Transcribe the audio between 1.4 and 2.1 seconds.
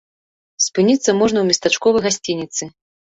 ў местачковай